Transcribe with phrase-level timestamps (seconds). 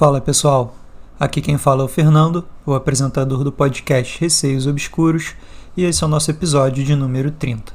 [0.00, 0.74] Fala pessoal,
[1.18, 5.34] aqui quem fala é o Fernando, o apresentador do podcast Receios Obscuros,
[5.76, 7.70] e esse é o nosso episódio de número 30.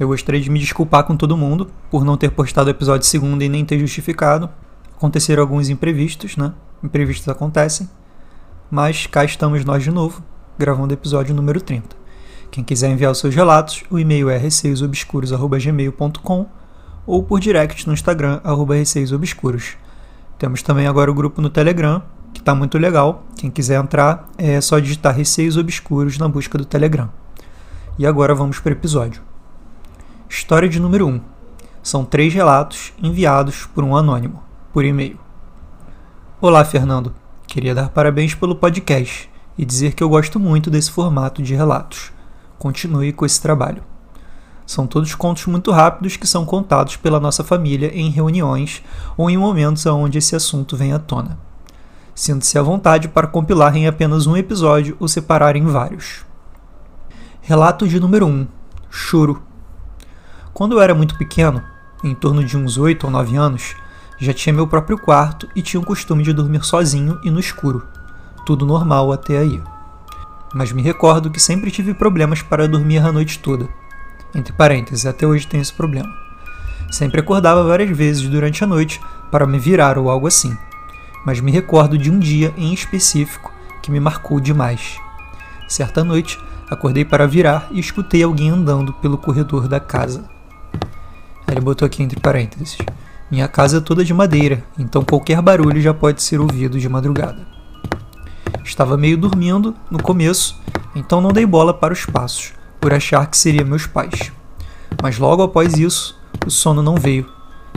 [0.00, 3.44] Eu gostaria de me desculpar com todo mundo por não ter postado o episódio segunda
[3.44, 4.48] e nem ter justificado.
[4.96, 6.54] Aconteceram alguns imprevistos, né?
[6.82, 7.90] Imprevistos acontecem.
[8.70, 10.22] Mas cá estamos nós de novo,
[10.58, 11.94] gravando o episódio número 30.
[12.50, 16.46] Quem quiser enviar os seus relatos, o e-mail é receiosobscuros.gmail.com
[17.06, 18.40] ou por direct no Instagram,
[18.70, 19.76] receiosobscuros.
[20.38, 22.00] Temos também agora o grupo no Telegram,
[22.32, 23.24] que está muito legal.
[23.36, 27.10] Quem quiser entrar, é só digitar Receios Obscuros na busca do Telegram.
[27.98, 29.20] E agora vamos para o episódio.
[30.28, 31.20] História de número 1.
[31.82, 34.40] São três relatos enviados por um anônimo,
[34.72, 35.18] por e-mail.
[36.40, 37.12] Olá, Fernando.
[37.44, 42.12] Queria dar parabéns pelo podcast e dizer que eu gosto muito desse formato de relatos.
[42.60, 43.82] Continue com esse trabalho.
[44.68, 48.82] São todos contos muito rápidos que são contados pela nossa família em reuniões
[49.16, 51.38] ou em momentos onde esse assunto vem à tona.
[52.14, 56.26] Sinta-se à vontade para compilar em apenas um episódio ou separar em vários.
[57.40, 58.46] Relato de número 1:
[58.90, 59.42] Choro.
[60.52, 61.62] Quando eu era muito pequeno,
[62.04, 63.74] em torno de uns 8 ou 9 anos,
[64.18, 67.86] já tinha meu próprio quarto e tinha o costume de dormir sozinho e no escuro.
[68.44, 69.62] Tudo normal até aí.
[70.52, 73.66] Mas me recordo que sempre tive problemas para dormir a noite toda
[74.34, 76.08] entre parênteses, até hoje tenho esse problema.
[76.90, 80.56] Sempre acordava várias vezes durante a noite para me virar ou algo assim,
[81.24, 84.98] mas me recordo de um dia em específico que me marcou demais.
[85.68, 86.38] Certa noite,
[86.70, 90.24] acordei para virar e escutei alguém andando pelo corredor da casa.
[91.46, 92.78] Ele botou aqui entre parênteses.
[93.30, 97.46] Minha casa é toda de madeira, então qualquer barulho já pode ser ouvido de madrugada.
[98.64, 100.58] Estava meio dormindo no começo,
[100.94, 104.32] então não dei bola para os passos, por achar que seriam meus pais.
[105.02, 107.26] Mas logo após isso, o sono não veio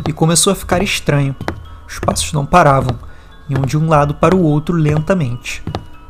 [0.07, 1.35] e começou a ficar estranho.
[1.87, 2.97] Os passos não paravam,
[3.49, 5.63] iam de um lado para o outro lentamente.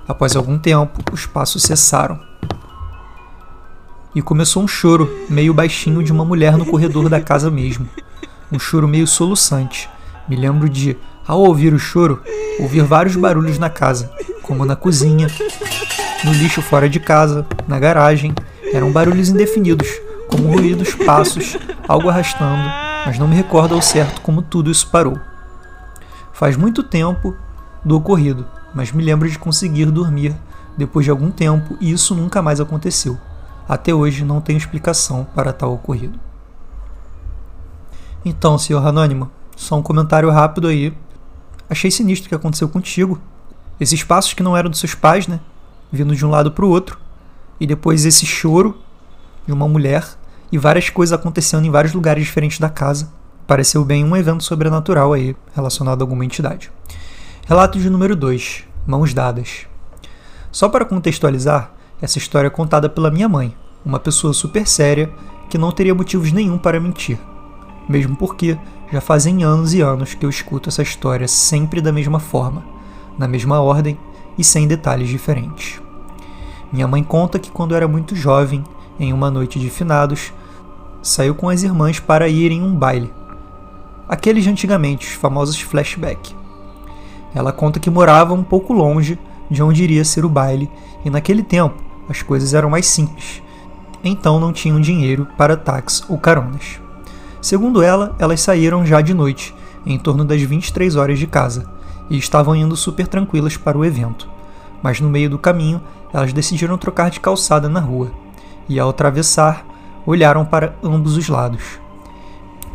[0.07, 2.19] Após algum tempo, os passos cessaram.
[4.13, 7.87] E começou um choro meio baixinho de uma mulher no corredor da casa mesmo.
[8.51, 9.89] Um choro meio soluçante.
[10.27, 12.21] Me lembro de, ao ouvir o choro,
[12.59, 14.11] ouvir vários barulhos na casa,
[14.43, 15.27] como na cozinha,
[16.23, 18.33] no lixo fora de casa, na garagem
[18.73, 19.87] eram barulhos indefinidos,
[20.29, 21.57] como ruídos, passos,
[21.87, 22.63] algo arrastando,
[23.05, 25.19] mas não me recordo ao certo como tudo isso parou.
[26.31, 27.35] Faz muito tempo
[27.83, 30.35] do ocorrido, mas me lembro de conseguir dormir
[30.77, 33.17] depois de algum tempo e isso nunca mais aconteceu.
[33.67, 36.19] Até hoje não tenho explicação para tal ocorrido.
[38.23, 40.95] Então, senhor Anônimo, só um comentário rápido aí.
[41.69, 43.19] Achei sinistro o que aconteceu contigo.
[43.79, 45.39] Esses passos que não eram dos seus pais, né?
[45.91, 46.99] Vindo de um lado para o outro
[47.61, 48.75] e depois esse choro
[49.45, 50.03] de uma mulher
[50.51, 53.13] e várias coisas acontecendo em vários lugares diferentes da casa.
[53.45, 56.71] Pareceu bem um evento sobrenatural aí relacionado a alguma entidade.
[57.45, 59.67] Relato de número 2: Mãos dadas.
[60.51, 63.55] Só para contextualizar, essa história é contada pela minha mãe,
[63.85, 65.11] uma pessoa super séria
[65.47, 67.19] que não teria motivos nenhum para mentir.
[67.87, 68.57] Mesmo porque
[68.91, 72.65] já fazem anos e anos que eu escuto essa história sempre da mesma forma,
[73.19, 73.99] na mesma ordem
[74.35, 75.79] e sem detalhes diferentes.
[76.71, 78.63] Minha mãe conta que quando era muito jovem,
[78.99, 80.31] em uma noite de finados,
[81.01, 83.11] saiu com as irmãs para ir em um baile.
[84.07, 86.35] Aqueles de antigamente, os famosos flashback.
[87.33, 89.17] Ela conta que morava um pouco longe
[89.49, 90.69] de onde iria ser o baile
[91.03, 91.75] e naquele tempo
[92.09, 93.41] as coisas eram mais simples.
[94.03, 96.79] Então não tinham dinheiro para táxi ou caronas.
[97.41, 99.53] Segundo ela, elas saíram já de noite,
[99.85, 101.65] em torno das 23 horas de casa,
[102.09, 104.29] e estavam indo super tranquilas para o evento.
[104.81, 105.81] Mas no meio do caminho,
[106.13, 108.11] elas decidiram trocar de calçada na rua
[108.67, 109.65] e, ao atravessar,
[110.05, 111.79] olharam para ambos os lados.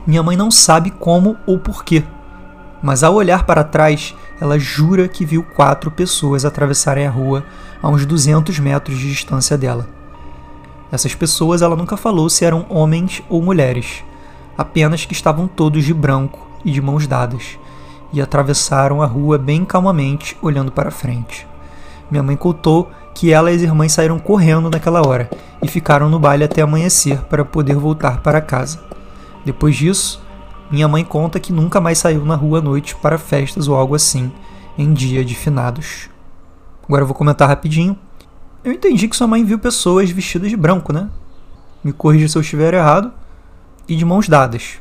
[0.07, 2.05] Minha mãe não sabe como ou porquê,
[2.83, 7.45] mas ao olhar para trás, ela jura que viu quatro pessoas atravessarem a rua
[7.83, 9.89] a uns 200 metros de distância dela.
[10.93, 14.05] Essas pessoas ela nunca falou se eram homens ou mulheres,
[14.56, 17.59] apenas que estavam todos de branco e de mãos dadas,
[18.12, 21.47] e atravessaram a rua bem calmamente, olhando para frente.
[22.11, 25.31] Minha mãe contou que ela e as irmãs saíram correndo naquela hora
[25.63, 28.79] e ficaram no baile até amanhecer para poder voltar para casa.
[29.43, 30.23] Depois disso,
[30.71, 33.95] minha mãe conta que nunca mais saiu na rua à noite para festas ou algo
[33.95, 34.31] assim
[34.77, 36.11] em dia de finados.
[36.85, 37.99] Agora eu vou comentar rapidinho.
[38.63, 41.09] Eu entendi que sua mãe viu pessoas vestidas de branco, né?
[41.83, 43.11] Me corrija se eu estiver errado.
[43.89, 44.75] E de mãos dadas.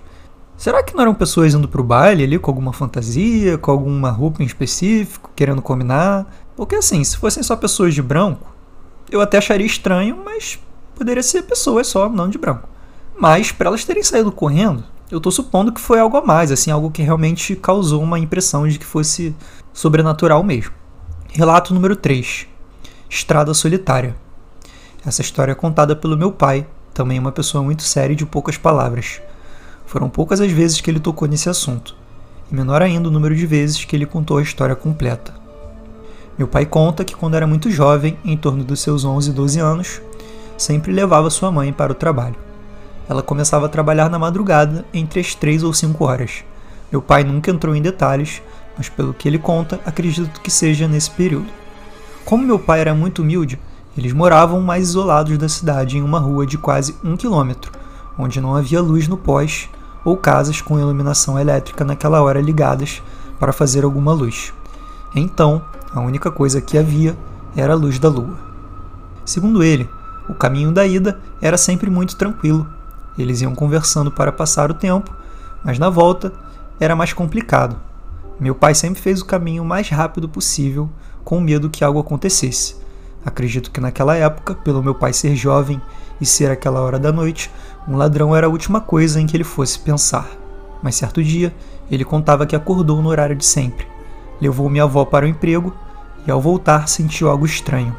[0.58, 4.44] Será que não eram pessoas indo pro baile ali com alguma fantasia, com alguma roupa
[4.44, 6.26] em específico, querendo combinar?
[6.56, 8.48] Porque assim, se fossem só pessoas de branco,
[9.12, 10.58] eu até acharia estranho, mas
[10.96, 12.70] poderia ser pessoas só, não de branco.
[13.18, 16.72] Mas para elas terem saído correndo, eu tô supondo que foi algo a mais, assim,
[16.72, 19.36] algo que realmente causou uma impressão de que fosse
[19.74, 20.74] sobrenatural mesmo.
[21.32, 22.48] Relato número 3.
[23.10, 24.16] Estrada Solitária.
[25.06, 28.58] Essa história é contada pelo meu pai, também uma pessoa muito séria e de poucas
[28.58, 29.22] palavras.
[29.86, 31.96] Foram poucas as vezes que ele tocou nesse assunto,
[32.52, 35.45] e menor ainda o número de vezes que ele contou a história completa.
[36.38, 39.60] Meu pai conta que quando era muito jovem, em torno dos seus 11 e 12
[39.60, 40.02] anos,
[40.58, 42.36] sempre levava sua mãe para o trabalho.
[43.08, 46.44] Ela começava a trabalhar na madrugada, entre as 3 ou 5 horas.
[46.92, 48.42] Meu pai nunca entrou em detalhes,
[48.78, 51.48] mas pelo que ele conta, acredito que seja nesse período.
[52.26, 53.58] Como meu pai era muito humilde,
[53.98, 57.72] eles moravam mais isolados da cidade em uma rua de quase um quilômetro,
[58.20, 59.70] onde não havia luz no pós
[60.04, 63.02] ou casas com iluminação elétrica naquela hora ligadas
[63.40, 64.54] para fazer alguma luz.
[65.16, 65.62] Então,
[65.96, 67.16] a única coisa que havia
[67.56, 68.38] era a luz da lua.
[69.24, 69.90] Segundo ele,
[70.28, 72.68] o caminho da ida era sempre muito tranquilo.
[73.18, 75.16] Eles iam conversando para passar o tempo,
[75.64, 76.34] mas na volta
[76.82, 77.78] era mais complicado.
[78.38, 80.90] Meu pai sempre fez o caminho mais rápido possível,
[81.24, 82.76] com medo que algo acontecesse.
[83.26, 85.82] Acredito que naquela época, pelo meu pai ser jovem
[86.20, 87.50] e ser aquela hora da noite,
[87.88, 90.28] um ladrão era a última coisa em que ele fosse pensar.
[90.84, 91.56] Mas certo dia,
[91.90, 93.88] ele contava que acordou no horário de sempre.
[94.42, 95.74] Levou minha avó para o emprego
[96.26, 97.96] e, ao voltar, sentiu algo estranho,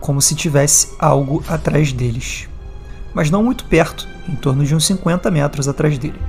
[0.00, 2.48] como se tivesse algo atrás deles.
[3.14, 6.20] Mas não muito perto, em torno de uns 50 metros atrás dele.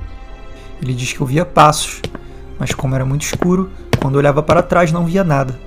[0.82, 2.00] Ele diz que ouvia passos,
[2.58, 3.70] mas como era muito escuro,
[4.00, 5.58] quando olhava para trás não via nada.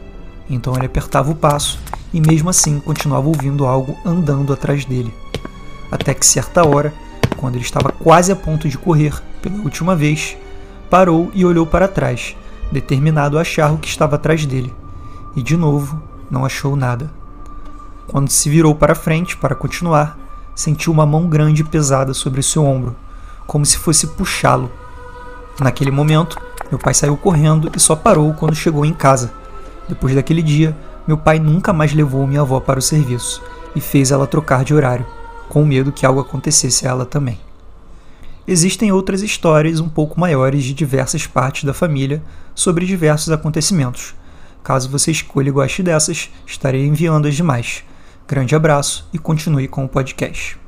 [0.49, 1.79] Então ele apertava o passo
[2.13, 5.13] e mesmo assim continuava ouvindo algo andando atrás dele.
[5.91, 6.93] Até que certa hora,
[7.35, 10.37] quando ele estava quase a ponto de correr pela última vez,
[10.89, 12.35] parou e olhou para trás,
[12.71, 14.73] determinado a achar o que estava atrás dele.
[15.37, 16.01] E de novo,
[16.31, 17.11] não achou nada.
[18.07, 20.17] Quando se virou para frente para continuar,
[20.55, 22.95] sentiu uma mão grande e pesada sobre seu ombro,
[23.45, 24.71] como se fosse puxá-lo.
[25.59, 26.41] Naquele momento,
[26.71, 29.31] meu pai saiu correndo e só parou quando chegou em casa.
[29.87, 30.75] Depois daquele dia,
[31.07, 33.43] meu pai nunca mais levou minha avó para o serviço
[33.75, 35.05] e fez ela trocar de horário,
[35.49, 37.39] com medo que algo acontecesse a ela também.
[38.47, 42.23] Existem outras histórias um pouco maiores de diversas partes da família
[42.55, 44.15] sobre diversos acontecimentos.
[44.67, 47.85] Caso você escolha e goste dessas, estarei enviando as demais.
[48.27, 50.59] Grande abraço e continue com o podcast.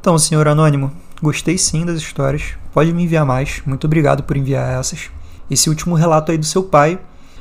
[0.00, 0.90] Então, senhor Anônimo,
[1.22, 2.54] gostei sim das histórias.
[2.72, 3.62] Pode me enviar mais.
[3.64, 5.08] Muito obrigado por enviar essas.
[5.48, 6.98] Esse último relato aí do seu pai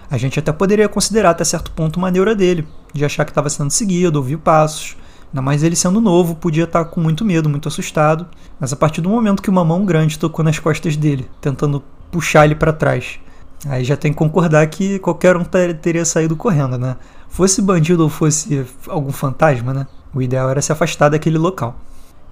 [0.07, 3.49] a gente até poderia considerar até certo ponto uma neura dele, de achar que estava
[3.49, 4.95] sendo seguido, ouvir passos.
[5.33, 8.27] Ainda mais ele sendo novo, podia estar tá com muito medo, muito assustado.
[8.59, 12.45] Mas a partir do momento que uma mão grande tocou nas costas dele, tentando puxar
[12.45, 13.19] ele para trás,
[13.65, 16.95] aí já tem que concordar que qualquer um teria saído correndo, né?
[17.29, 19.87] Fosse bandido ou fosse algum fantasma, né?
[20.13, 21.75] O ideal era se afastar daquele local.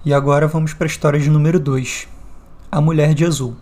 [0.04, 2.08] E agora vamos para a história de número 2.
[2.70, 3.54] A Mulher de Azul.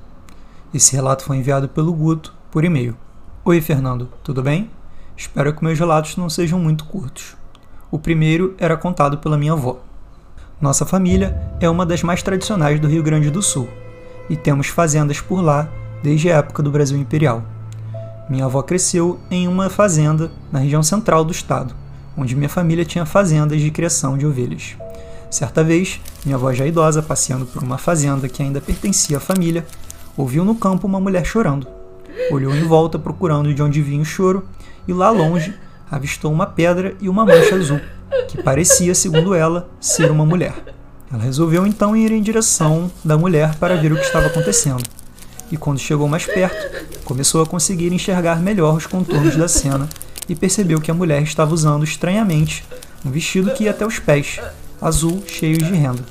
[0.72, 2.96] Esse relato foi enviado pelo Guto por e-mail.
[3.44, 4.70] Oi, Fernando, tudo bem?
[5.16, 7.36] Espero que meus relatos não sejam muito curtos.
[7.90, 9.80] O primeiro era contado pela minha avó.
[10.60, 13.68] Nossa família é uma das mais tradicionais do Rio Grande do Sul
[14.30, 15.68] e temos fazendas por lá
[16.02, 17.42] desde a época do Brasil Imperial.
[18.28, 21.74] Minha avó cresceu em uma fazenda na região central do estado,
[22.16, 24.76] onde minha família tinha fazendas de criação de ovelhas.
[25.30, 29.66] Certa vez, minha avó já idosa, passeando por uma fazenda que ainda pertencia à família,
[30.16, 31.66] ouviu no campo uma mulher chorando
[32.30, 34.46] olhou em volta procurando de onde vinha o choro
[34.86, 35.54] e lá longe
[35.90, 37.80] avistou uma pedra e uma mancha azul,
[38.28, 40.54] que parecia, segundo ela, ser uma mulher.
[41.12, 44.82] Ela resolveu então ir em direção da mulher para ver o que estava acontecendo.
[45.50, 49.88] E quando chegou mais perto, começou a conseguir enxergar melhor os contornos da cena
[50.28, 52.64] e percebeu que a mulher estava usando estranhamente
[53.04, 54.40] um vestido que ia até os pés,
[54.80, 56.04] azul, cheio de renda.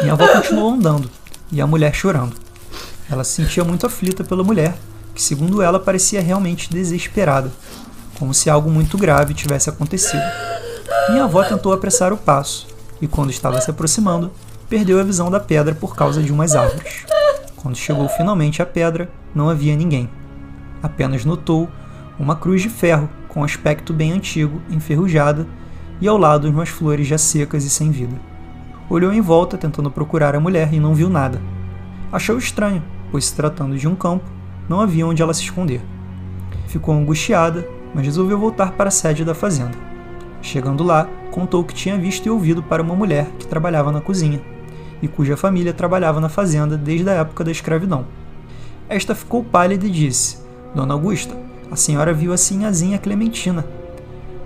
[0.00, 1.10] Minha avó continuou andando
[1.52, 2.34] e a mulher chorando.
[3.10, 4.76] Ela se sentia muito aflita pela mulher
[5.14, 7.50] que, segundo ela, parecia realmente desesperada,
[8.18, 10.22] como se algo muito grave tivesse acontecido.
[11.08, 12.66] Minha avó tentou apressar o passo
[13.00, 14.30] e, quando estava se aproximando,
[14.68, 17.15] perdeu a visão da pedra por causa de umas árvores.
[17.66, 20.08] Quando chegou finalmente à pedra, não havia ninguém.
[20.80, 21.68] Apenas notou
[22.16, 25.48] uma cruz de ferro com aspecto bem antigo, enferrujada,
[26.00, 28.14] e ao lado umas flores já secas e sem vida.
[28.88, 31.42] Olhou em volta tentando procurar a mulher e não viu nada.
[32.12, 34.30] Achou estranho, pois se tratando de um campo,
[34.68, 35.80] não havia onde ela se esconder.
[36.68, 39.76] Ficou angustiada, mas resolveu voltar para a sede da fazenda.
[40.40, 44.00] Chegando lá, contou o que tinha visto e ouvido para uma mulher que trabalhava na
[44.00, 44.40] cozinha
[45.02, 48.06] e cuja família trabalhava na fazenda desde a época da escravidão.
[48.88, 50.38] Esta ficou pálida e disse:
[50.74, 51.36] Dona Augusta,
[51.70, 53.64] a senhora viu a sinhazinha Clementina.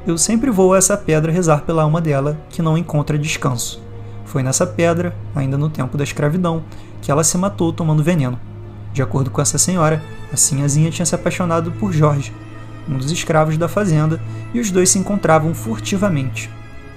[0.06, 3.82] Eu sempre vou a essa pedra rezar pela alma dela, que não encontra descanso.
[4.24, 6.62] Foi nessa pedra, ainda no tempo da escravidão,
[7.02, 8.40] que ela se matou tomando veneno.
[8.92, 10.02] De acordo com essa senhora,
[10.32, 12.32] a Sinhazinha tinha se apaixonado por Jorge,
[12.88, 14.20] um dos escravos da fazenda,
[14.54, 16.50] e os dois se encontravam furtivamente.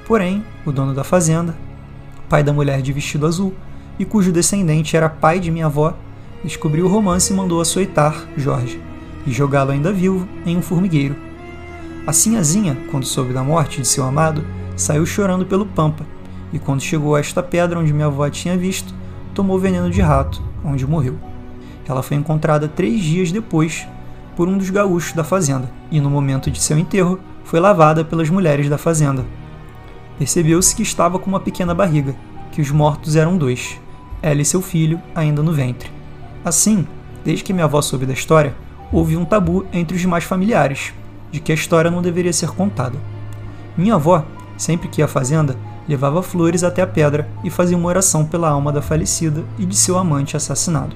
[0.08, 1.56] Porém, o dono da fazenda,
[2.34, 3.54] pai da mulher de vestido azul,
[4.00, 5.96] e cujo descendente era pai de minha avó,
[6.44, 8.82] descobriu o romance e mandou açoitar Jorge
[9.24, 11.16] e jogá-lo ainda vivo em um formigueiro.
[12.08, 14.44] A Sinhazinha, quando soube da morte de seu amado,
[14.76, 16.04] saiu chorando pelo pampa,
[16.52, 18.96] e quando chegou a esta pedra onde minha avó tinha visto,
[19.36, 21.20] tomou veneno de rato, onde morreu.
[21.88, 23.88] Ela foi encontrada três dias depois
[24.36, 28.28] por um dos gaúchos da fazenda, e no momento de seu enterro foi lavada pelas
[28.32, 29.24] mulheres da fazenda.
[30.18, 32.16] Percebeu-se que estava com uma pequena barriga,
[32.52, 33.80] que os mortos eram dois,
[34.22, 35.92] ela e seu filho ainda no ventre.
[36.46, 36.88] Assim,
[37.24, 38.56] desde que minha avó soube da história,
[38.92, 40.94] houve um tabu entre os demais familiares,
[41.32, 42.98] de que a história não deveria ser contada.
[43.76, 44.24] Minha avó,
[44.56, 48.50] sempre que ia à fazenda, levava flores até a pedra e fazia uma oração pela
[48.50, 50.96] alma da falecida e de seu amante assassinado.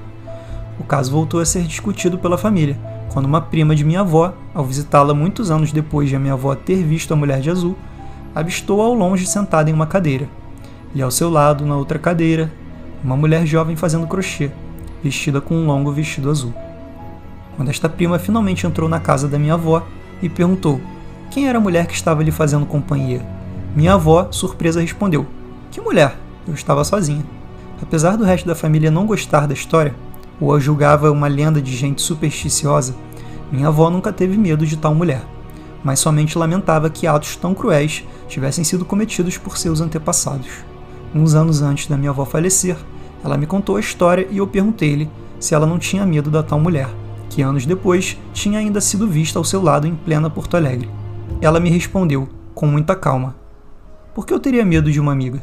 [0.78, 2.78] O caso voltou a ser discutido pela família,
[3.12, 6.54] quando uma prima de minha avó, ao visitá-la muitos anos depois de a minha avó
[6.54, 7.76] ter visto a mulher de azul,
[8.38, 10.28] avistou ao longe sentada em uma cadeira,
[10.94, 12.52] e ao seu lado, na outra cadeira,
[13.02, 14.52] uma mulher jovem fazendo crochê,
[15.02, 16.54] vestida com um longo vestido azul.
[17.56, 19.84] Quando esta prima finalmente entrou na casa da minha avó
[20.22, 20.80] e perguntou
[21.32, 23.26] quem era a mulher que estava lhe fazendo companhia,
[23.74, 25.26] minha avó, surpresa, respondeu:
[25.72, 26.16] Que mulher?
[26.46, 27.24] Eu estava sozinha.
[27.82, 29.96] Apesar do resto da família não gostar da história,
[30.40, 32.94] ou a julgava uma lenda de gente supersticiosa,
[33.50, 35.22] minha avó nunca teve medo de tal mulher,
[35.82, 40.48] mas somente lamentava que atos tão cruéis tivessem sido cometidos por seus antepassados.
[41.14, 42.76] Uns anos antes da minha avó falecer,
[43.24, 46.60] ela me contou a história e eu perguntei-lhe se ela não tinha medo da tal
[46.60, 46.88] mulher,
[47.30, 50.90] que anos depois tinha ainda sido vista ao seu lado em plena Porto Alegre.
[51.40, 53.36] Ela me respondeu, com muita calma:
[54.14, 55.42] Por que eu teria medo de uma amiga?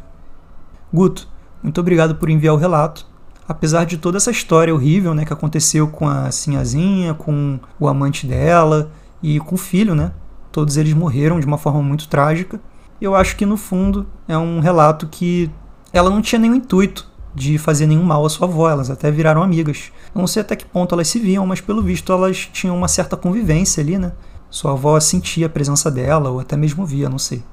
[0.94, 1.28] Guto,
[1.64, 3.08] muito obrigado por enviar o relato.
[3.48, 8.26] Apesar de toda essa história horrível né, que aconteceu com a Sinhazinha, com o amante
[8.26, 10.12] dela e com o filho, né?
[10.56, 12.62] Todos eles morreram de uma forma muito trágica.
[13.02, 15.52] Eu acho que no fundo é um relato que
[15.92, 19.44] ela não tinha nenhum intuito de fazer nenhum mal à sua avó, elas até viraram
[19.44, 19.92] amigas.
[20.16, 22.88] Eu não sei até que ponto elas se viam, mas pelo visto elas tinham uma
[22.88, 24.14] certa convivência ali, né?
[24.50, 27.44] Sua avó sentia a presença dela, ou até mesmo via, não sei.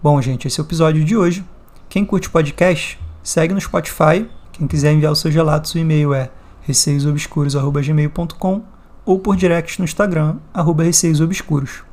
[0.00, 1.44] Bom, gente, esse é o episódio de hoje.
[1.88, 4.30] Quem curte o podcast, segue no Spotify.
[4.52, 6.30] Quem quiser enviar os seus relatos, o e-mail é
[6.60, 8.62] receiosobscuros.gmail.com
[9.04, 10.36] ou por direct no Instagram,
[10.84, 11.87] receiosobscuros.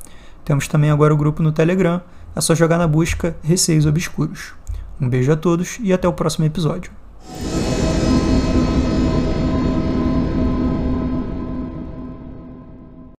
[0.46, 2.00] Temos também agora o grupo no Telegram,
[2.36, 4.54] é só jogar na busca Receios Obscuros.
[5.02, 6.92] Um beijo a todos e até o próximo episódio.